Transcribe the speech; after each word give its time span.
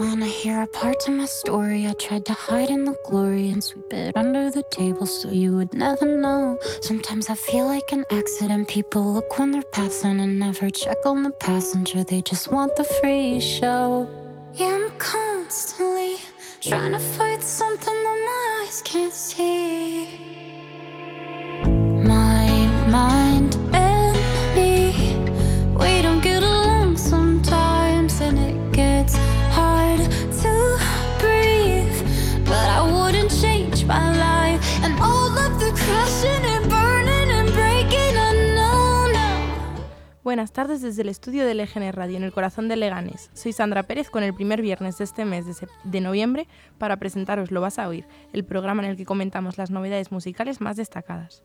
Wanna 0.00 0.24
hear 0.24 0.62
a 0.62 0.66
part 0.66 1.06
of 1.06 1.12
my 1.12 1.26
story? 1.26 1.86
I 1.86 1.92
tried 1.92 2.24
to 2.24 2.32
hide 2.32 2.70
in 2.70 2.86
the 2.86 2.96
glory 3.04 3.50
and 3.50 3.62
sweep 3.62 3.92
it 3.92 4.16
under 4.16 4.50
the 4.50 4.62
table 4.70 5.04
so 5.04 5.28
you 5.30 5.54
would 5.56 5.74
never 5.74 6.06
know. 6.06 6.58
Sometimes 6.80 7.28
I 7.28 7.34
feel 7.34 7.66
like 7.66 7.92
an 7.92 8.06
accident. 8.10 8.66
People 8.68 9.12
look 9.12 9.38
when 9.38 9.50
they're 9.50 9.72
passing 9.72 10.18
and 10.18 10.38
never 10.38 10.70
check 10.70 10.96
on 11.04 11.22
the 11.22 11.32
passenger. 11.32 12.02
They 12.02 12.22
just 12.22 12.50
want 12.50 12.76
the 12.76 12.84
free 12.84 13.40
show. 13.40 14.08
Yeah, 14.54 14.68
I'm 14.68 14.90
constantly 14.96 16.16
trying 16.62 16.92
to 16.92 16.98
fight 16.98 17.42
something 17.42 17.98
that 18.06 18.18
my 18.30 18.64
eyes 18.64 18.80
can't 18.80 19.12
see. 19.12 19.49
Buenas 40.30 40.52
tardes 40.52 40.80
desde 40.80 41.02
el 41.02 41.08
estudio 41.08 41.44
de 41.44 41.56
LGN 41.56 41.92
Radio 41.92 42.16
en 42.16 42.22
el 42.22 42.30
corazón 42.30 42.68
de 42.68 42.76
Leganés. 42.76 43.30
Soy 43.34 43.52
Sandra 43.52 43.82
Pérez 43.82 44.10
con 44.10 44.22
el 44.22 44.32
primer 44.32 44.62
viernes 44.62 44.96
de 44.96 45.02
este 45.02 45.24
mes 45.24 45.44
de, 45.44 45.66
de 45.82 46.00
noviembre 46.00 46.46
para 46.78 46.98
presentaros 46.98 47.50
Lo 47.50 47.60
vas 47.60 47.80
a 47.80 47.88
oír, 47.88 48.06
el 48.32 48.44
programa 48.44 48.84
en 48.84 48.90
el 48.90 48.96
que 48.96 49.04
comentamos 49.04 49.58
las 49.58 49.72
novedades 49.72 50.12
musicales 50.12 50.60
más 50.60 50.76
destacadas. 50.76 51.42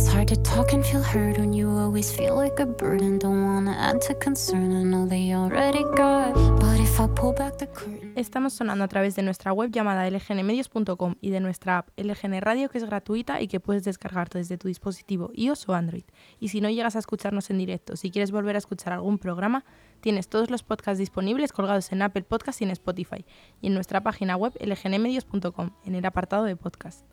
It's 0.00 0.08
hard 0.08 0.28
to 0.28 0.36
talk 0.36 0.72
and 0.72 0.82
feel 0.82 1.02
heard 1.02 1.36
when 1.36 1.52
you 1.52 1.68
always 1.68 2.10
feel 2.10 2.34
like 2.34 2.58
a 2.58 2.64
burden. 2.64 3.18
Don't 3.18 3.44
wanna 3.44 3.76
add 3.78 4.00
to 4.08 4.14
concern. 4.14 4.74
I 4.74 4.82
know 4.82 5.06
they 5.06 5.34
already 5.34 5.84
got. 5.94 6.32
But 6.58 6.80
if 6.80 6.98
I 6.98 7.06
pull 7.08 7.34
back 7.34 7.58
the 7.58 7.66
curtain. 7.66 8.14
Estamos 8.16 8.54
sonando 8.54 8.82
a 8.82 8.88
través 8.88 9.14
de 9.14 9.20
nuestra 9.20 9.52
web 9.52 9.70
llamada 9.70 10.08
lgnmedios.com 10.08 11.16
y 11.20 11.28
de 11.28 11.40
nuestra 11.40 11.76
app 11.76 11.90
LGN 11.98 12.40
Radio 12.40 12.70
que 12.70 12.78
es 12.78 12.84
gratuita 12.84 13.42
y 13.42 13.48
que 13.48 13.60
puedes 13.60 13.84
descargarte 13.84 14.38
desde 14.38 14.56
tu 14.56 14.68
dispositivo 14.68 15.32
iOS 15.34 15.68
o 15.68 15.74
Android. 15.74 16.04
Y 16.38 16.48
si 16.48 16.62
no 16.62 16.70
llegas 16.70 16.96
a 16.96 16.98
escucharnos 16.98 17.50
en 17.50 17.58
directo, 17.58 17.94
si 17.94 18.10
quieres 18.10 18.30
volver 18.30 18.54
a 18.54 18.58
escuchar 18.58 18.94
algún 18.94 19.18
programa, 19.18 19.66
tienes 20.00 20.28
todos 20.28 20.48
los 20.48 20.62
podcasts 20.62 20.98
disponibles 20.98 21.52
colgados 21.52 21.92
en 21.92 22.00
Apple 22.00 22.22
Podcast 22.22 22.62
y 22.62 22.64
en 22.64 22.70
Spotify 22.70 23.26
y 23.60 23.66
en 23.66 23.74
nuestra 23.74 24.00
página 24.00 24.38
web 24.38 24.54
lgnmedios.com 24.60 25.72
en 25.84 25.94
el 25.94 26.06
apartado 26.06 26.44
de 26.44 26.56
podcast. 26.56 27.04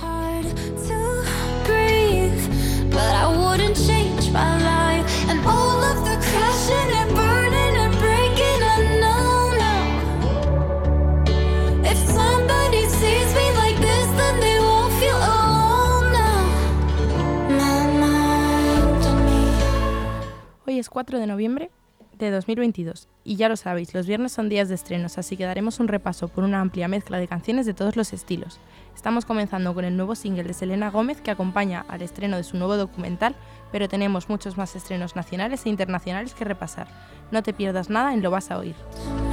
hard 0.00 0.91
4 20.92 21.18
de 21.18 21.26
noviembre 21.26 21.70
de 22.18 22.30
2022 22.30 23.08
y 23.24 23.36
ya 23.36 23.48
lo 23.48 23.56
sabéis, 23.56 23.94
los 23.94 24.06
viernes 24.06 24.32
son 24.32 24.48
días 24.48 24.68
de 24.68 24.74
estrenos, 24.74 25.18
así 25.18 25.36
que 25.36 25.44
daremos 25.44 25.80
un 25.80 25.88
repaso 25.88 26.28
por 26.28 26.44
una 26.44 26.60
amplia 26.60 26.86
mezcla 26.86 27.18
de 27.18 27.26
canciones 27.26 27.66
de 27.66 27.74
todos 27.74 27.96
los 27.96 28.12
estilos. 28.12 28.60
Estamos 28.94 29.24
comenzando 29.24 29.74
con 29.74 29.84
el 29.84 29.96
nuevo 29.96 30.14
single 30.14 30.44
de 30.44 30.54
Selena 30.54 30.90
Gómez 30.90 31.20
que 31.20 31.30
acompaña 31.30 31.84
al 31.88 32.02
estreno 32.02 32.36
de 32.36 32.44
su 32.44 32.56
nuevo 32.56 32.76
documental, 32.76 33.34
pero 33.70 33.88
tenemos 33.88 34.28
muchos 34.28 34.56
más 34.56 34.76
estrenos 34.76 35.16
nacionales 35.16 35.66
e 35.66 35.70
internacionales 35.70 36.34
que 36.34 36.44
repasar. 36.44 36.88
No 37.30 37.42
te 37.42 37.52
pierdas 37.52 37.90
nada 37.90 38.14
en 38.14 38.22
Lo 38.22 38.30
vas 38.30 38.50
a 38.50 38.58
oír. 38.58 38.76
Oh. 38.96 39.32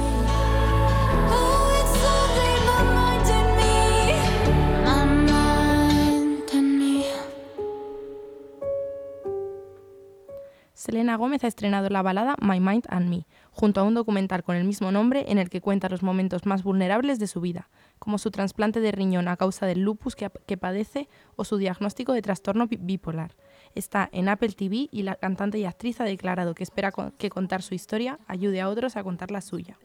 Selena 10.80 11.16
Gómez 11.16 11.44
ha 11.44 11.46
estrenado 11.46 11.90
la 11.90 12.00
balada 12.00 12.36
My 12.40 12.58
Mind 12.58 12.86
and 12.88 13.10
Me, 13.10 13.26
junto 13.60 13.80
a 13.80 13.84
un 13.84 13.92
documental 13.94 14.42
con 14.42 14.56
el 14.56 14.64
mismo 14.64 14.90
nombre 14.90 15.26
en 15.28 15.36
el 15.38 15.50
que 15.50 15.60
cuenta 15.60 15.90
los 15.90 16.02
momentos 16.02 16.46
más 16.46 16.62
vulnerables 16.62 17.18
de 17.18 17.26
su 17.26 17.42
vida, 17.42 17.68
como 17.98 18.16
su 18.16 18.30
trasplante 18.30 18.80
de 18.80 18.90
riñón 18.90 19.28
a 19.28 19.36
causa 19.36 19.66
del 19.66 19.80
lupus 19.82 20.16
que, 20.16 20.30
que 20.46 20.56
padece 20.56 21.08
o 21.36 21.44
su 21.44 21.58
diagnóstico 21.58 22.14
de 22.14 22.22
trastorno 22.22 22.66
bi- 22.66 22.78
bipolar. 22.80 23.36
Está 23.74 24.08
en 24.12 24.28
Apple 24.30 24.48
TV 24.48 24.88
y 24.90 25.02
la 25.02 25.14
cantante 25.14 25.58
y 25.58 25.64
actriz 25.66 26.00
ha 26.00 26.04
declarado 26.04 26.54
que 26.54 26.64
espera 26.64 26.90
que 27.18 27.28
contar 27.30 27.62
su 27.62 27.74
historia 27.74 28.18
ayude 28.26 28.60
a 28.62 28.68
otros 28.68 28.96
a 28.96 29.04
contar 29.04 29.30
la 29.30 29.42
suya. 29.42 29.78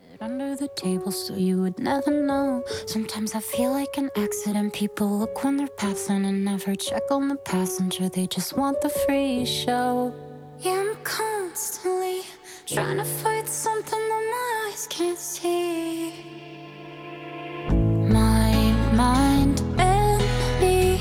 Trying 12.66 12.98
to 12.98 13.06
fight 13.06 13.48
something 13.48 14.00
that 14.10 14.24
my 14.32 14.70
eyes 14.72 14.88
can't 14.88 15.20
see. 15.20 16.14
My 17.70 18.52
mind 18.92 19.62
and 19.78 20.22
me, 20.60 20.98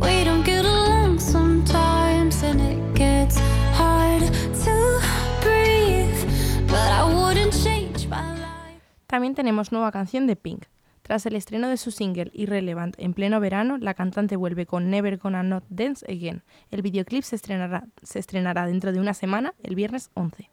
we 0.00 0.24
don't 0.24 0.44
get 0.44 0.64
along 0.64 1.20
sometimes, 1.20 2.42
and 2.42 2.60
it 2.60 2.94
gets 2.94 3.38
hard 3.74 4.22
to 4.64 5.00
breathe. 5.40 6.18
But 6.66 6.90
I 6.90 7.04
wouldn't 7.14 7.52
change 7.52 8.08
my 8.08 8.34
life. 8.40 8.80
También 9.06 9.36
tenemos 9.36 9.70
nueva 9.70 9.92
canción 9.92 10.26
de 10.26 10.34
Pink. 10.34 10.64
Tras 11.02 11.26
el 11.26 11.34
estreno 11.36 11.68
de 11.68 11.76
su 11.76 11.90
single 11.90 12.30
Irrelevant 12.32 12.94
en 12.98 13.12
pleno 13.12 13.40
verano, 13.40 13.76
la 13.78 13.94
cantante 13.94 14.36
vuelve 14.36 14.66
con 14.66 14.88
Never 14.88 15.18
Gonna 15.18 15.42
Not 15.42 15.64
Dance 15.68 16.06
Again. 16.10 16.42
El 16.70 16.82
videoclip 16.82 17.24
se 17.24 17.36
estrenará, 17.36 17.86
se 18.02 18.18
estrenará 18.18 18.66
dentro 18.66 18.92
de 18.92 19.00
una 19.00 19.14
semana, 19.14 19.54
el 19.62 19.74
viernes 19.74 20.10
11. 20.14 20.48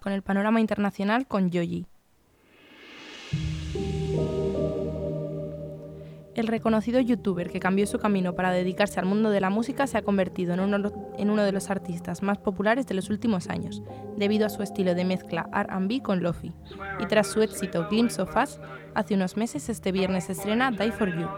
Con 0.00 0.12
el 0.12 0.22
panorama 0.22 0.60
internacional 0.60 1.26
con 1.26 1.50
Yoji. 1.50 1.86
El 6.34 6.46
reconocido 6.46 6.98
youtuber 6.98 7.50
que 7.50 7.60
cambió 7.60 7.86
su 7.86 7.98
camino 7.98 8.34
para 8.34 8.52
dedicarse 8.52 8.98
al 8.98 9.06
mundo 9.06 9.28
de 9.30 9.40
la 9.40 9.50
música 9.50 9.86
se 9.86 9.98
ha 9.98 10.02
convertido 10.02 10.54
en 10.54 10.60
uno, 10.60 11.42
de 11.44 11.52
los 11.52 11.70
artistas 11.70 12.22
más 12.22 12.38
populares 12.38 12.86
de 12.86 12.94
los 12.94 13.10
últimos 13.10 13.48
años, 13.48 13.82
debido 14.16 14.46
a 14.46 14.48
su 14.48 14.62
estilo 14.62 14.94
de 14.94 15.04
mezcla 15.04 15.48
RB 15.52 16.00
con 16.00 16.22
Lofi. 16.22 16.52
Y 17.00 17.06
tras 17.06 17.26
su 17.26 17.42
éxito 17.42 17.86
Glimpse 17.90 18.22
of 18.22 18.34
Us, 18.34 18.60
hace 18.94 19.14
unos 19.14 19.36
meses 19.36 19.68
este 19.68 19.92
viernes 19.92 20.30
estrena 20.30 20.70
Die 20.70 20.92
for 20.92 21.14
You. 21.14 21.28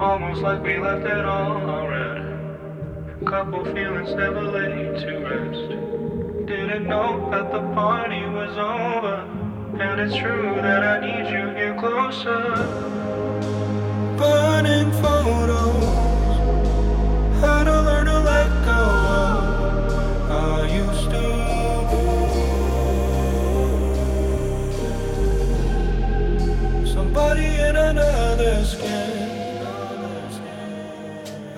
Almost 0.00 0.42
like 0.42 0.60
we 0.62 0.76
left 0.78 1.06
it 1.06 1.24
all 1.24 1.70
already. 1.70 2.24
Couple 3.24 3.64
feelings 3.64 4.12
never 4.14 4.42
laid 4.42 4.98
to 5.00 5.18
rest. 5.18 5.68
Didn't 6.48 6.88
know 6.88 7.30
that 7.30 7.52
the 7.52 7.60
party 7.74 8.26
was 8.26 8.58
over. 8.58 9.30
And 9.80 10.00
it's 10.00 10.16
true 10.16 10.56
that 10.56 10.82
I 10.82 11.00
need 11.00 11.30
you 11.30 11.48
here 11.54 11.76
closer. 11.78 12.42
Burning 14.18 14.90
photos. 15.00 15.84
How 17.40 17.62
to 17.62 17.73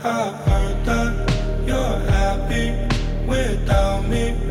I 0.06 0.30
heard 0.30 0.84
that 0.84 1.66
you're 1.66 1.98
happy 2.14 2.70
without 3.26 4.06
me, 4.06 4.45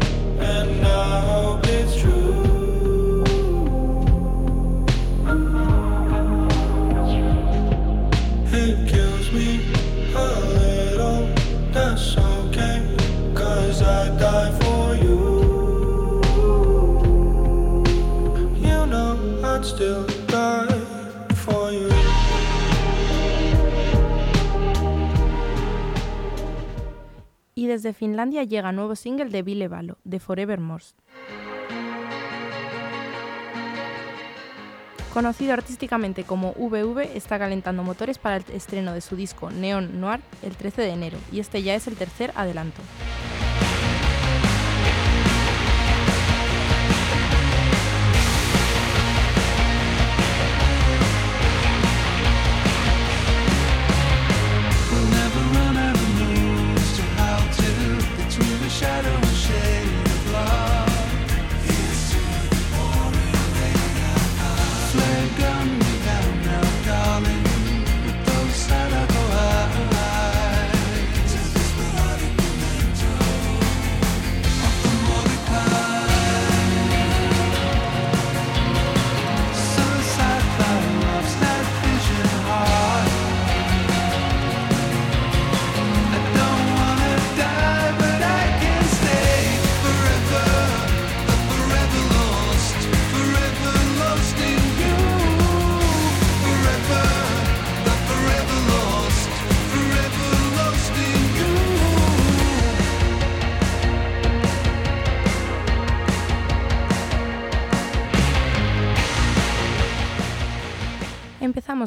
desde 27.86 28.00
Finlandia 28.00 28.44
llega 28.44 28.72
nuevo 28.72 28.96
single 28.96 29.30
de 29.30 29.44
Ville 29.44 29.68
Valo, 29.68 30.00
de 30.04 30.20
Forevermore. 30.20 30.84
Conocido 35.14 35.54
artísticamente 35.54 36.24
como 36.24 36.54
VV, 36.54 37.16
está 37.16 37.38
calentando 37.38 37.84
motores 37.84 38.18
para 38.18 38.38
el 38.38 38.44
estreno 38.54 38.92
de 38.94 39.02
su 39.02 39.16
disco 39.16 39.52
Neon 39.52 40.02
Noir 40.02 40.22
el 40.42 40.56
13 40.56 40.82
de 40.82 40.90
enero, 40.90 41.20
y 41.32 41.40
este 41.40 41.62
ya 41.62 41.76
es 41.76 41.86
el 41.88 41.96
tercer 41.96 42.32
adelanto. 42.36 42.82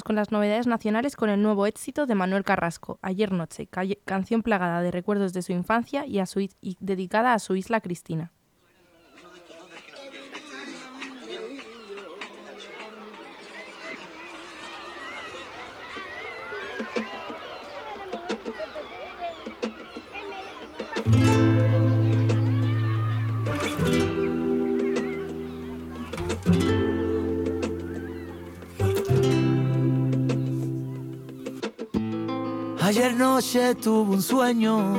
Con 0.05 0.17
las 0.17 0.31
novedades 0.31 0.67
nacionales 0.67 1.17
con 1.17 1.29
el 1.29 1.43
nuevo 1.43 1.67
éxito 1.67 2.07
de 2.07 2.15
Manuel 2.15 2.45
Carrasco, 2.45 2.99
Ayer 3.03 3.33
Noche, 3.33 3.69
canción 4.05 4.43
plagada 4.43 4.81
de 4.83 4.91
recuerdos 4.91 5.33
de 5.33 5.43
su 5.43 5.53
infancia 5.53 6.07
y, 6.07 6.19
a 6.19 6.27
su 6.27 6.41
y 6.41 6.77
dedicada 6.81 7.35
a 7.35 7.39
su 7.39 7.57
isla 7.57 7.81
Cristina. 7.81 8.33
Ayer 32.99 33.15
noche 33.15 33.77
tuve 33.77 34.17
un 34.17 34.23
sueño 34.23 34.93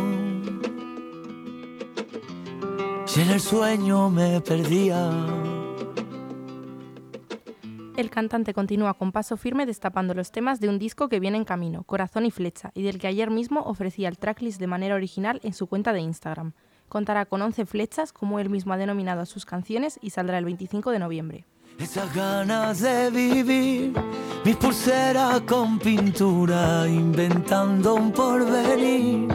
y 3.13 3.19
en 3.19 3.29
el 3.29 3.41
sueño 3.41 4.09
me 4.09 4.39
perdía. 4.39 5.11
El 7.97 8.09
cantante 8.09 8.53
continúa 8.53 8.93
con 8.93 9.11
paso 9.11 9.35
firme 9.35 9.65
destapando 9.65 10.13
los 10.13 10.31
temas 10.31 10.61
de 10.61 10.69
un 10.69 10.79
disco 10.79 11.09
que 11.09 11.19
viene 11.19 11.35
en 11.35 11.43
camino, 11.43 11.83
Corazón 11.83 12.25
y 12.25 12.31
Flecha, 12.31 12.71
y 12.73 12.83
del 12.83 12.99
que 12.99 13.07
ayer 13.07 13.31
mismo 13.31 13.63
ofrecía 13.63 14.07
el 14.07 14.17
tracklist 14.17 14.61
de 14.61 14.67
manera 14.67 14.95
original 14.95 15.41
en 15.43 15.53
su 15.53 15.67
cuenta 15.67 15.91
de 15.91 15.99
Instagram. 15.99 16.53
Contará 16.87 17.25
con 17.25 17.41
11 17.41 17.65
flechas, 17.65 18.13
como 18.13 18.39
él 18.39 18.49
mismo 18.49 18.71
ha 18.71 18.77
denominado 18.77 19.19
a 19.19 19.25
sus 19.25 19.45
canciones, 19.45 19.99
y 20.01 20.11
saldrá 20.11 20.37
el 20.37 20.45
25 20.45 20.91
de 20.91 20.99
noviembre. 20.99 21.45
Esas 21.79 22.13
ganas 22.13 22.81
de 22.81 23.09
vivir, 23.09 23.93
mis 24.43 24.55
pulseras 24.57 25.39
con 25.47 25.79
pintura, 25.79 26.85
inventando 26.85 27.95
un 27.95 28.11
porvenir. 28.11 29.29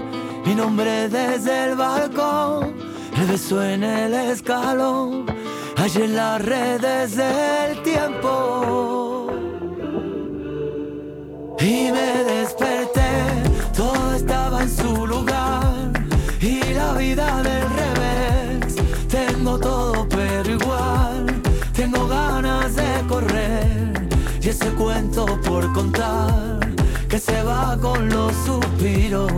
Mi 0.45 0.55
nombre 0.55 1.09
desde 1.09 1.71
el 1.71 1.75
balcón, 1.75 2.75
el 3.17 3.27
beso 3.29 3.65
en 3.65 3.83
el 3.83 4.13
escalón, 4.13 5.25
allí 5.79 6.03
en 6.03 6.17
las 6.17 6.43
redes 6.43 7.17
del 7.17 7.83
tiempo. 7.83 9.29
Y 11.61 11.91
me 11.93 12.25
desperté, 12.25 13.11
todo 13.75 14.15
estaba 14.15 14.65
en 14.65 14.71
su 14.71 15.07
lugar 15.07 15.93
y 16.43 16.61
la 16.75 16.93
vida 16.93 17.43
del 17.43 17.71
revés. 17.71 18.77
Tengo 19.09 19.59
todo 19.59 19.94
de 22.71 23.07
correr 23.09 23.93
y 24.41 24.49
ese 24.49 24.71
cuento 24.71 25.27
por 25.43 25.71
contar 25.73 26.61
que 27.09 27.19
se 27.19 27.43
va 27.43 27.79
con 27.81 28.09
los 28.09 28.33
suspiros. 28.47 29.31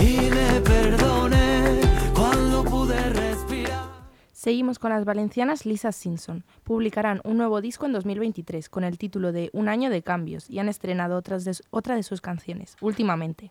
Y 0.00 0.30
me 0.30 0.60
perdoné 0.62 1.80
cuando 2.14 2.64
pude 2.64 2.98
respirar. 3.10 3.88
Seguimos 4.32 4.78
con 4.78 4.90
las 4.90 5.04
valencianas 5.04 5.66
Lisa 5.66 5.92
Simpson. 5.92 6.44
Publicarán 6.64 7.20
un 7.24 7.36
nuevo 7.36 7.60
disco 7.60 7.86
en 7.86 7.92
2023 7.92 8.68
con 8.68 8.84
el 8.84 8.96
título 8.98 9.32
de 9.32 9.50
Un 9.52 9.68
año 9.68 9.90
de 9.90 10.02
cambios 10.02 10.48
y 10.48 10.58
han 10.60 10.68
estrenado 10.68 11.16
otras 11.16 11.44
de- 11.44 11.56
otra 11.70 11.94
de 11.94 12.02
sus 12.02 12.20
canciones. 12.20 12.76
Últimamente 12.80 13.50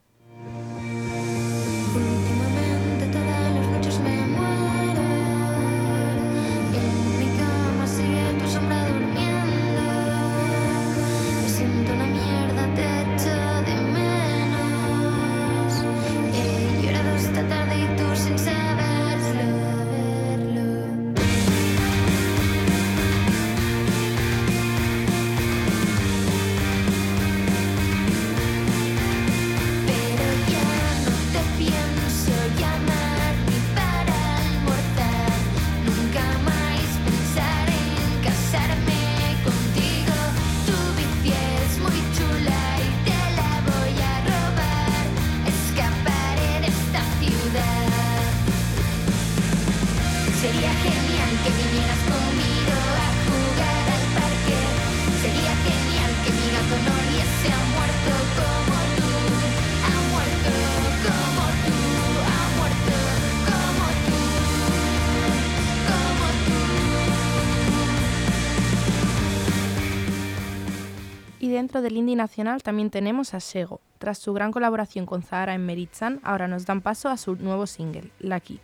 dentro 71.58 71.82
del 71.82 71.98
indie 71.98 72.16
nacional 72.16 72.62
también 72.62 72.92
tenemos 72.92 73.34
a 73.34 73.40
Sego. 73.40 73.82
Tras 73.98 74.20
su 74.20 74.32
gran 74.32 74.52
colaboración 74.52 75.08
con 75.08 75.24
Zahara 75.24 75.56
en 75.56 75.66
Meritsan, 75.66 76.20
ahora 76.24 76.48
nos 76.48 76.66
dan 76.68 76.82
paso 76.82 77.10
a 77.10 77.18
su 77.18 77.36
nuevo 77.36 77.66
single, 77.66 78.12
Lucky. 78.20 78.60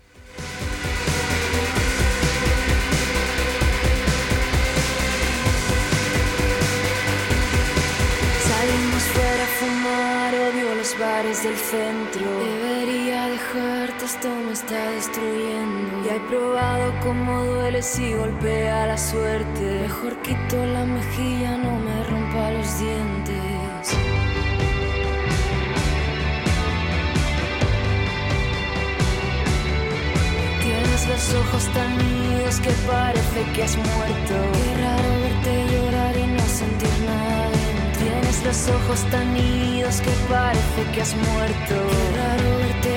Salimos 8.50 9.04
fuera 9.16 9.44
a 9.44 9.54
fumar, 9.60 10.34
odio 10.36 10.76
los 10.76 11.00
bares 11.00 11.44
del 11.44 11.56
centro. 11.56 12.22
Debería 12.22 13.28
dejarte, 13.28 14.06
esto 14.06 14.30
me 14.46 14.54
está 14.54 14.92
destruyendo. 14.92 16.06
Ya 16.06 16.16
he 16.18 16.20
probado 16.30 16.94
cómo 17.02 17.44
duele 17.44 17.82
si 17.82 18.14
golpea 18.14 18.86
la 18.86 18.98
suerte. 18.98 19.80
Mejor 19.82 20.22
quito 20.22 20.64
la 20.68 20.86
mejilla, 20.86 21.58
no 21.58 21.80
me 21.80 22.04
rompa 22.04 22.23
Tienes 30.62 31.08
los 31.10 31.34
ojos 31.36 31.74
tan 31.74 31.98
míos 31.98 32.60
que 32.62 32.72
parece 32.88 33.44
que 33.54 33.64
has 33.64 33.76
muerto. 33.76 34.34
Qué 34.54 34.82
raro 34.82 35.10
verte 35.24 35.52
llorar 35.74 36.18
y 36.18 36.28
no 36.28 36.46
sentir 36.48 36.96
nada 37.06 37.50
dentro. 37.50 38.00
Tienes 38.00 38.44
los 38.46 38.70
ojos 38.70 39.00
tan 39.12 39.36
idos 39.36 40.00
que 40.00 40.12
parece 40.30 40.82
que 40.94 41.02
has 41.02 41.16
muerto. 41.16 41.76
Qué 41.92 42.04
raro 42.18 42.58
verte 42.60 42.93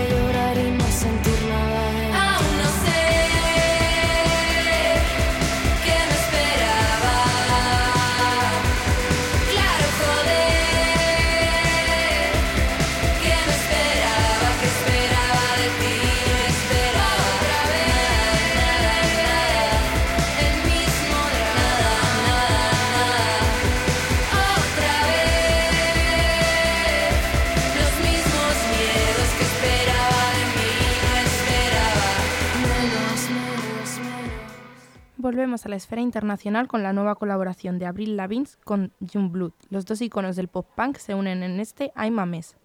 Volvemos 35.37 35.67
a 35.67 35.69
la 35.69 35.77
esfera 35.77 36.01
internacional 36.01 36.67
con 36.67 36.83
la 36.83 36.95
nueva 36.95 37.15
colaboración 37.15 37.79
de 37.79 37.85
Avril 37.85 38.17
Lavigne 38.17 38.49
con 38.65 38.95
Jungblood. 39.13 39.53
Los 39.69 39.85
dos 39.85 40.01
iconos 40.01 40.35
del 40.35 40.49
pop 40.49 40.67
punk 40.75 40.97
se 40.97 41.15
unen 41.15 41.43
en 41.43 41.61
este 41.61 41.93
I'm 41.95 42.19
a 42.19 42.25
Mess. 42.25 42.57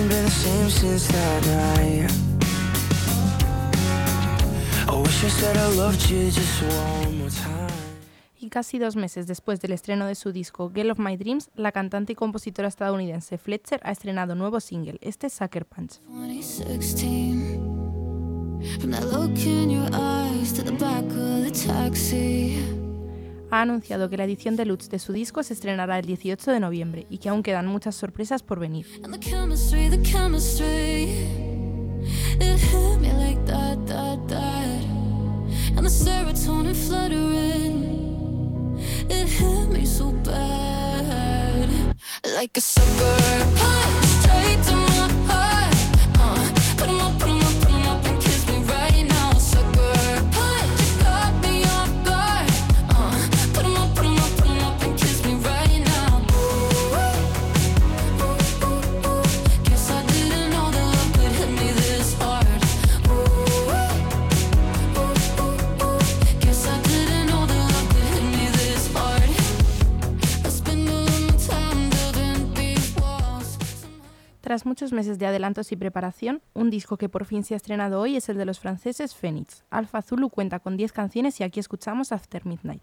Hasn't 0.00 0.10
been 0.10 0.24
the 0.24 0.30
same 0.30 0.70
since 0.70 1.08
that 1.12 1.46
night. 1.46 2.10
I 4.88 4.94
wish 5.00 5.24
I 5.24 5.28
said 5.28 5.56
I 5.56 5.68
loved 5.76 6.10
you 6.10 6.30
just 6.30 6.62
one 6.62 7.18
more 7.18 7.30
time. 7.30 7.70
Y 8.40 8.48
casi 8.48 8.78
dos 8.78 8.96
meses 8.96 9.26
después 9.26 9.60
del 9.60 9.72
estreno 9.72 10.06
de 10.06 10.14
su 10.14 10.32
disco 10.32 10.70
Girl 10.74 10.92
of 10.92 10.98
My 10.98 11.16
Dreams, 11.16 11.50
la 11.54 11.72
cantante 11.72 12.14
y 12.14 12.16
compositora 12.16 12.68
estadounidense 12.68 13.36
Fletcher 13.36 13.80
ha 13.84 13.90
estrenado 13.90 14.34
nuevo 14.34 14.60
single, 14.60 14.98
este 15.02 15.26
es 15.26 15.34
Sucker 15.34 15.66
Punch. 15.66 16.00
2016. 16.08 17.68
From 18.78 18.90
that 18.92 19.04
look 19.04 19.36
in 19.38 19.70
your 19.70 19.88
eyes 19.92 20.52
to 20.54 20.62
the 20.62 20.72
back 20.72 21.04
of 21.04 21.44
the 21.44 21.50
taxi. 21.50 22.89
Ha 23.50 23.62
anunciado 23.62 24.08
que 24.08 24.16
la 24.16 24.24
edición 24.24 24.56
deluxe 24.56 24.88
de 24.88 24.98
su 24.98 25.12
disco 25.12 25.42
se 25.42 25.54
estrenará 25.54 25.98
el 25.98 26.06
18 26.06 26.52
de 26.52 26.60
noviembre 26.60 27.06
y 27.10 27.18
que 27.18 27.28
aún 27.28 27.42
quedan 27.42 27.66
muchas 27.66 27.96
sorpresas 27.96 28.42
por 28.42 28.60
venir. 28.60 28.86
The 29.02 29.18
chemistry, 29.18 31.08
muchos 74.70 74.92
meses 74.92 75.18
de 75.18 75.26
adelantos 75.26 75.72
y 75.72 75.76
preparación, 75.76 76.42
un 76.54 76.70
disco 76.70 76.96
que 76.96 77.08
por 77.08 77.24
fin 77.24 77.42
se 77.42 77.54
ha 77.54 77.56
estrenado 77.56 78.00
hoy 78.00 78.14
es 78.14 78.28
el 78.28 78.36
de 78.36 78.44
los 78.44 78.60
franceses 78.60 79.16
Phoenix. 79.16 79.64
Alpha 79.68 80.00
Zulu 80.00 80.30
cuenta 80.30 80.60
con 80.60 80.76
10 80.76 80.92
canciones 80.92 81.40
y 81.40 81.42
aquí 81.42 81.58
escuchamos 81.58 82.12
After 82.12 82.46
Midnight. 82.46 82.80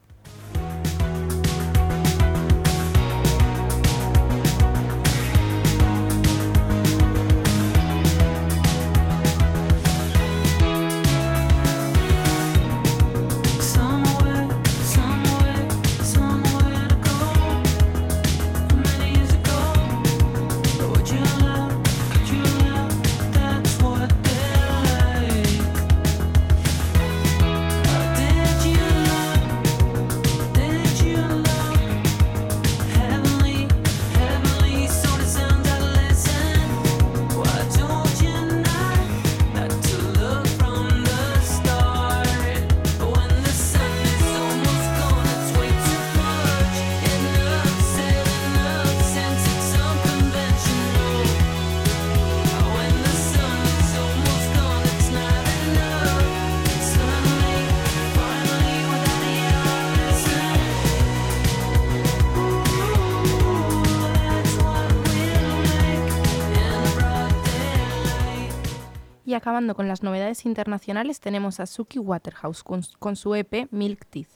Acabando 69.48 69.76
con 69.76 69.88
las 69.88 70.04
novedades 70.04 70.46
internacionales 70.46 71.22
tenemos 71.22 71.62
a 71.62 71.68
Suki 71.68 72.00
Waterhouse 72.00 72.64
con, 72.64 73.16
su 73.16 73.34
EP 73.34 73.72
Milk 73.72 74.06
Teeth. 74.06 74.28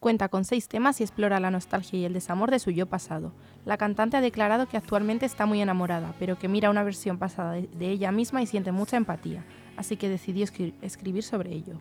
Cuenta 0.00 0.28
con 0.28 0.44
seis 0.44 0.66
temas 0.66 0.98
y 0.98 1.04
explora 1.04 1.38
la 1.38 1.52
nostalgia 1.52 2.00
y 2.00 2.04
el 2.04 2.12
desamor 2.12 2.50
de 2.50 2.58
su 2.58 2.72
yo 2.72 2.86
pasado. 2.86 3.32
La 3.64 3.76
cantante 3.76 4.16
ha 4.16 4.20
declarado 4.20 4.66
que 4.66 4.76
actualmente 4.76 5.26
está 5.26 5.46
muy 5.46 5.62
enamorada, 5.62 6.12
pero 6.18 6.40
que 6.40 6.48
mira 6.48 6.70
una 6.70 6.82
versión 6.82 7.18
pasada 7.18 7.52
de, 7.52 7.88
ella 7.88 8.10
misma 8.10 8.42
y 8.42 8.46
siente 8.46 8.72
mucha 8.72 8.96
empatía, 8.96 9.44
así 9.76 9.96
que 9.96 10.08
decidió 10.08 10.44
escri- 10.44 10.74
escribir 10.82 11.22
sobre 11.22 11.52
ello. 11.52 11.74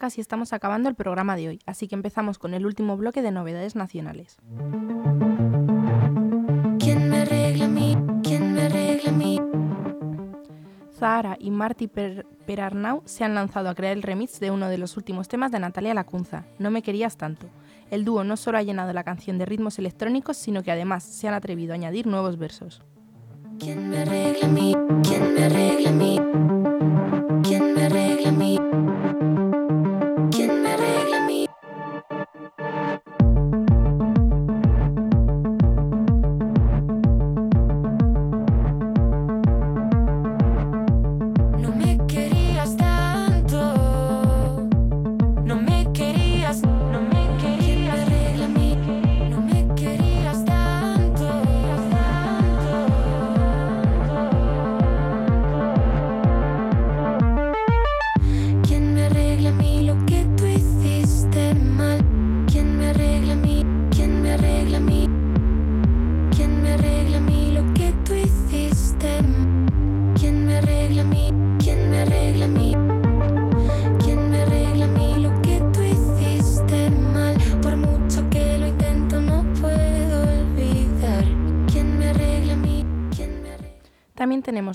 Casi 0.00 0.20
estamos 0.22 0.52
acabando 0.54 0.88
el 0.88 0.94
programa 0.94 1.36
de 1.36 1.48
hoy, 1.48 1.60
así 1.66 1.86
que 1.86 1.94
empezamos 1.94 2.38
con 2.38 2.54
el 2.54 2.64
último 2.64 2.96
bloque 2.96 3.20
de 3.20 3.30
novedades 3.30 3.76
nacionales. 3.76 4.38
¿Quién 6.78 7.10
me 7.10 7.18
arregla 7.20 7.66
a 7.66 7.68
mí? 7.68 7.96
¿Quién 8.22 8.54
me 8.54 8.62
arregla 8.62 9.10
a 9.10 9.12
mí? 9.12 9.38
Zahara 10.98 11.36
y 11.38 11.50
Marty 11.50 11.86
Per- 11.86 12.26
Perarnau 12.46 13.02
se 13.04 13.24
han 13.24 13.34
lanzado 13.34 13.68
a 13.68 13.74
crear 13.74 13.92
el 13.94 14.02
remix 14.02 14.40
de 14.40 14.50
uno 14.50 14.68
de 14.70 14.78
los 14.78 14.96
últimos 14.96 15.28
temas 15.28 15.52
de 15.52 15.60
Natalia 15.60 15.92
Lacunza, 15.94 16.44
No 16.58 16.70
me 16.70 16.82
querías 16.82 17.16
tanto. 17.18 17.46
El 17.90 18.04
dúo 18.06 18.24
no 18.24 18.36
solo 18.38 18.56
ha 18.56 18.62
llenado 18.62 18.92
la 18.94 19.04
canción 19.04 19.36
de 19.36 19.44
ritmos 19.46 19.78
electrónicos, 19.78 20.36
sino 20.38 20.62
que 20.62 20.72
además 20.72 21.04
se 21.04 21.28
han 21.28 21.34
atrevido 21.34 21.72
a 21.72 21.74
añadir 21.74 22.06
nuevos 22.06 22.38
versos. 22.38 22.82
¿Quién 23.58 23.90
me 23.90 23.98
arregla 23.98 24.46
a 24.46 24.50
mí? 24.50 24.74
¿Quién 25.02 25.34
me 25.34 25.44
arregla 25.44 25.90
a 25.90 25.92
mí? 25.92 26.20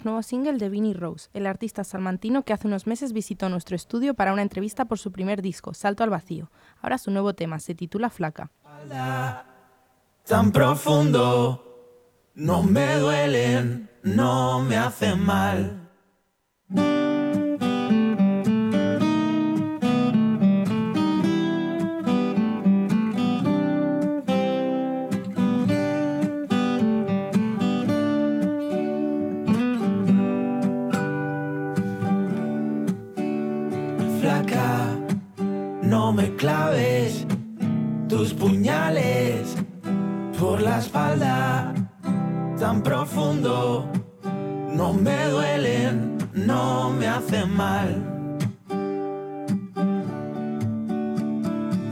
Nuevo 0.05 0.23
single 0.23 0.57
de 0.57 0.69
Vinnie 0.69 0.93
Rose, 0.93 1.29
el 1.33 1.47
artista 1.47 1.83
salmantino 1.83 2.43
que 2.43 2.53
hace 2.53 2.67
unos 2.67 2.87
meses 2.87 3.11
visitó 3.11 3.49
nuestro 3.49 3.75
estudio 3.75 4.13
para 4.13 4.31
una 4.31 4.41
entrevista 4.41 4.85
por 4.85 4.99
su 4.99 5.11
primer 5.11 5.41
disco, 5.41 5.73
Salto 5.73 6.03
al 6.03 6.09
Vacío. 6.09 6.49
Ahora 6.81 6.97
su 6.97 7.11
nuevo 7.11 7.33
tema 7.33 7.59
se 7.59 7.75
titula 7.75 8.09
Flaca. 8.09 8.51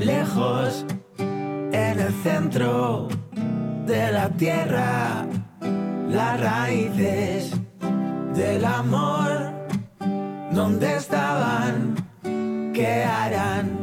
Lejos, 0.06 0.86
en 1.18 2.00
el 2.00 2.13
centro 2.24 3.08
de 3.86 4.12
la 4.12 4.30
tierra, 4.32 5.26
las 6.10 6.42
raíces 6.42 7.54
del 8.36 8.66
amor, 8.66 9.54
¿dónde 10.52 10.98
estaban? 10.98 11.96
¿Qué 12.74 13.04
harán? 13.06 13.80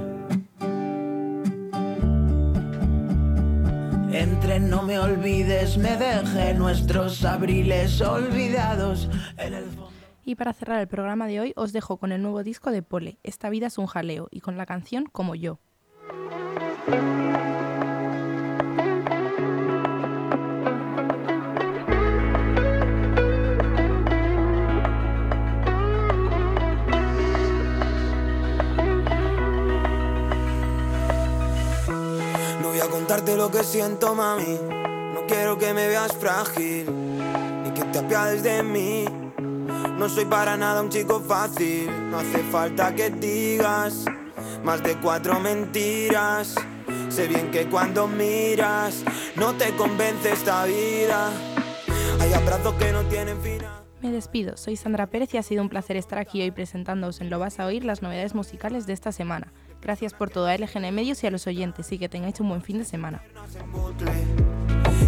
Entre 4.13 4.61
no 4.61 4.83
me 4.83 4.99
olvides, 4.99 5.79
me 5.79 5.97
dejé 5.97 6.53
nuestros 6.53 7.25
abriles 7.25 7.99
olvidados 8.03 9.09
en 9.39 9.55
el. 9.55 9.65
Y 10.23 10.35
para 10.35 10.53
cerrar 10.53 10.81
el 10.81 10.87
programa 10.87 11.27
de 11.27 11.41
hoy 11.41 11.53
os 11.57 11.73
dejo 11.73 11.97
con 11.97 12.13
el 12.13 12.21
nuevo 12.21 12.43
disco 12.43 12.71
de 12.71 12.83
Pole, 12.83 13.19
Esta 13.23 13.49
vida 13.49 13.69
es 13.69 13.79
un 13.79 13.87
jaleo, 13.87 14.29
y 14.31 14.41
con 14.41 14.59
la 14.59 14.67
canción 14.67 15.07
Como 15.07 15.35
yo. 15.35 15.61
Lo 33.41 33.51
que 33.51 33.65
siento, 33.65 34.15
mami. 34.15 34.59
No 35.15 35.27
quiero 35.27 35.57
que 35.57 35.73
me 35.73 35.89
veas 35.89 36.13
frágil, 36.13 36.87
ni 37.63 37.71
que 37.71 37.85
te 37.85 37.99
apiades 38.01 38.43
de 38.43 38.63
mí. 38.63 39.07
No 39.97 40.09
soy 40.11 40.27
para 40.27 40.59
nada 40.59 40.83
un 40.83 40.91
chico 40.91 41.21
fácil. 41.21 41.89
No 42.11 42.19
hace 42.19 42.39
falta 42.51 42.95
que 42.95 43.09
digas 43.09 44.05
más 44.63 44.83
de 44.83 44.95
cuatro 44.97 45.41
mentiras. 45.41 46.55
Sé 47.11 47.27
bien 47.27 47.51
que 47.51 47.67
cuando 47.67 48.07
miras 48.07 49.03
no 49.35 49.53
te 49.55 49.75
convence 49.75 50.31
esta 50.31 50.65
vida. 50.65 51.33
Hay 52.21 52.33
abrazos 52.33 52.75
que 52.75 52.93
no 52.93 53.03
tienen 53.05 53.41
final. 53.41 53.83
Me 54.01 54.13
despido, 54.13 54.57
soy 54.57 54.77
Sandra 54.77 55.09
Pérez 55.09 55.35
y 55.35 55.37
ha 55.37 55.43
sido 55.43 55.61
un 55.61 55.69
placer 55.69 55.97
estar 55.97 56.21
aquí 56.21 56.41
hoy 56.41 56.53
presentándoos 56.53 57.21
en 57.21 57.29
Lo 57.29 57.41
Vas 57.41 57.59
a 57.59 57.67
Oír 57.67 57.85
las 57.85 58.01
novedades 58.01 58.35
musicales 58.35 58.87
de 58.87 58.93
esta 58.93 59.11
semana. 59.11 59.53
Gracias 59.83 60.15
por 60.15 60.31
todo 60.31 60.47
a 60.47 60.57
LGN 60.57 60.95
Medios 60.95 61.23
y 61.25 61.27
a 61.27 61.31
los 61.33 61.49
oyentes 61.49 61.91
y 61.91 61.99
que 61.99 62.09
tengáis 62.09 62.39
un 62.39 62.49
buen 62.49 62.63
fin 62.63 62.79
de 62.79 62.85
semana. 62.85 63.23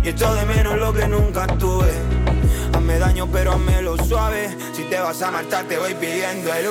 Y 0.03 0.09
echo 0.09 0.35
de 0.35 0.45
menos 0.45 0.77
lo 0.79 0.93
que 0.93 1.07
nunca 1.07 1.47
tuve. 1.47 1.93
Hazme 2.75 2.99
daño 2.99 3.29
pero 3.33 3.57
lo 3.81 3.97
suave. 4.05 4.49
Si 4.73 4.83
te 4.85 4.99
vas 4.99 5.23
a 5.23 5.31
marchar, 5.31 5.67
te 5.69 5.79
voy 5.79 5.95
pidiendo 5.95 6.53
el. 6.53 6.67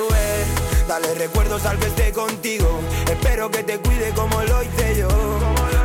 Dale 0.92 1.14
recuerdos 1.14 1.64
al 1.64 1.78
que 1.78 1.86
esté 1.86 2.12
contigo. 2.12 2.68
Espero 3.10 3.50
que 3.50 3.62
te 3.62 3.78
cuide 3.78 4.10
como 4.10 4.42
lo 4.42 4.62
hice 4.62 4.98
yo. 4.98 5.08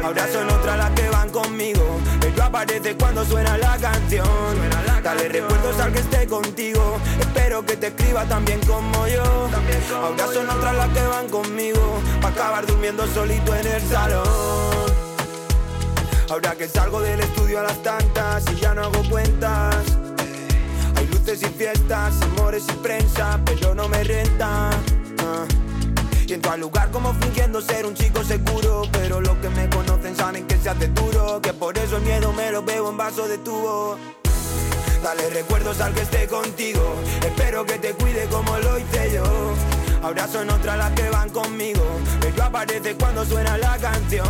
Ahora 0.03 0.27
son 0.29 0.49
otras 0.49 0.77
las 0.77 0.89
que 0.89 1.07
van 1.07 1.29
conmigo. 1.29 2.01
Pero 2.19 2.43
aparece 2.43 2.93
cuando 2.97 3.23
suena 3.23 3.57
la 3.57 3.77
canción. 3.77 4.27
Dale 5.01 5.29
recuerdos 5.29 5.79
al 5.79 5.93
que 5.93 5.99
esté 5.99 6.27
contigo. 6.27 6.99
Espero 7.21 7.65
que 7.65 7.77
te 7.77 7.87
escriba 7.87 8.25
también 8.25 8.59
como 8.67 9.07
yo. 9.07 9.23
Ahora 9.95 10.27
son 10.27 10.49
otras 10.49 10.75
las 10.75 10.89
que 10.89 11.07
van 11.07 11.29
conmigo. 11.29 12.01
Pa' 12.21 12.27
acabar 12.27 12.65
durmiendo 12.65 13.07
solito 13.07 13.55
en 13.55 13.65
el 13.65 13.81
salón. 13.83 14.27
Ahora 16.29 16.53
que 16.55 16.67
salgo 16.67 16.99
del 16.99 17.21
estudio 17.21 17.61
a 17.61 17.63
las 17.63 17.81
tantas 17.81 18.43
y 18.51 18.55
ya 18.59 18.73
no 18.73 18.83
hago 18.83 19.01
cuentas. 19.09 19.96
Luces 21.11 21.41
y 21.43 21.47
fiestas, 21.47 22.21
amores 22.21 22.65
y 22.69 22.73
prensa, 22.73 23.39
pero 23.45 23.73
no 23.75 23.87
me 23.87 24.03
renta. 24.03 24.69
Ah. 25.19 25.45
Y 26.27 26.33
al 26.45 26.59
lugar 26.59 26.91
como 26.91 27.13
fingiendo 27.13 27.61
ser 27.61 27.85
un 27.85 27.93
chico 27.93 28.21
seguro 28.21 28.81
Pero 28.91 29.21
los 29.21 29.37
que 29.37 29.49
me 29.49 29.69
conocen 29.69 30.13
saben 30.13 30.45
que 30.45 30.57
se 30.57 30.69
hace 30.69 30.89
duro 30.89 31.41
Que 31.41 31.53
por 31.53 31.77
eso 31.77 31.95
el 31.95 32.03
miedo 32.03 32.33
me 32.33 32.51
lo 32.51 32.63
bebo 32.63 32.89
en 32.89 32.97
vaso 32.97 33.29
de 33.29 33.37
tubo 33.37 33.97
Dale 35.07 35.29
recuerdos 35.29 35.79
al 35.79 35.93
que 35.93 36.01
esté 36.01 36.27
contigo. 36.27 36.81
Espero 37.25 37.65
que 37.65 37.79
te 37.79 37.93
cuide 37.93 38.25
como 38.25 38.57
lo 38.57 38.77
hice 38.77 39.13
yo. 39.13 39.23
Ahora 40.03 40.27
son 40.27 40.49
otras 40.49 40.77
las 40.77 40.91
que 40.91 41.09
van 41.09 41.29
conmigo. 41.29 41.81
Pero 42.19 42.43
aparece 42.43 42.93
cuando 42.95 43.23
suena 43.23 43.57
la 43.57 43.77
canción. 43.77 44.27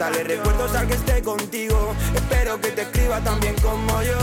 Dale 0.00 0.24
recuerdos 0.24 0.74
al 0.74 0.88
que 0.88 0.94
esté 0.94 1.22
contigo. 1.22 1.94
Espero 2.16 2.60
que 2.60 2.72
te 2.72 2.82
escriba 2.82 3.20
también 3.20 3.54
como 3.62 4.02
yo. 4.02 4.18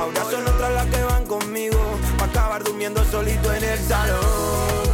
Ahora 0.00 0.24
son 0.30 0.48
otras 0.48 0.72
las 0.72 0.86
que 0.86 1.02
van 1.02 1.26
conmigo. 1.26 1.78
Pa' 2.16 2.24
acabar 2.24 2.64
durmiendo 2.64 3.04
solito 3.04 3.52
en 3.52 3.62
el 3.62 3.78
salón 3.80 4.93